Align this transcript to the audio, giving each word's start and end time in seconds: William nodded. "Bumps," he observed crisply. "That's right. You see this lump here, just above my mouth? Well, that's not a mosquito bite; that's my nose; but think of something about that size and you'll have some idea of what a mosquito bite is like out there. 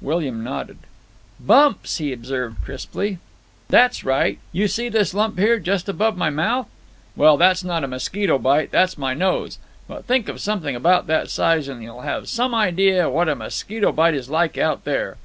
William 0.00 0.44
nodded. 0.44 0.78
"Bumps," 1.40 1.96
he 1.98 2.12
observed 2.12 2.62
crisply. 2.64 3.18
"That's 3.68 4.04
right. 4.04 4.38
You 4.52 4.68
see 4.68 4.88
this 4.88 5.12
lump 5.12 5.40
here, 5.40 5.58
just 5.58 5.88
above 5.88 6.16
my 6.16 6.30
mouth? 6.30 6.68
Well, 7.16 7.36
that's 7.36 7.64
not 7.64 7.82
a 7.82 7.88
mosquito 7.88 8.38
bite; 8.38 8.70
that's 8.70 8.96
my 8.96 9.12
nose; 9.12 9.58
but 9.88 10.04
think 10.04 10.28
of 10.28 10.40
something 10.40 10.76
about 10.76 11.08
that 11.08 11.30
size 11.30 11.66
and 11.66 11.82
you'll 11.82 12.02
have 12.02 12.28
some 12.28 12.54
idea 12.54 13.08
of 13.08 13.12
what 13.12 13.28
a 13.28 13.34
mosquito 13.34 13.90
bite 13.90 14.14
is 14.14 14.30
like 14.30 14.56
out 14.56 14.84
there. 14.84 15.16